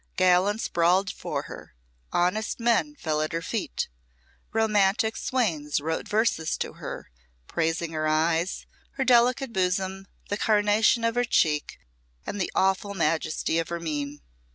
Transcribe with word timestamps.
Gallants 0.15 0.67
brawled 0.67 1.11
for 1.11 1.43
her; 1.43 1.75
honest 2.11 2.59
men 2.59 2.95
fell 2.95 3.21
at 3.21 3.33
her 3.33 3.41
feet; 3.43 3.87
romantic 4.51 5.15
swains 5.15 5.79
wrote 5.79 6.07
verses 6.07 6.57
to 6.57 6.73
her, 6.73 7.11
praising 7.45 7.91
her 7.91 8.07
eyes, 8.07 8.65
her 8.93 9.05
delicate 9.05 9.53
bosom, 9.53 10.07
the 10.29 10.37
carnation 10.37 11.03
of 11.03 11.13
her 11.13 11.23
cheek, 11.23 11.77
and 12.25 12.41
the 12.41 12.51
awful 12.55 12.95
majesty 12.95 13.59
of 13.59 13.69
her 13.69 13.79
mien. 13.79 14.21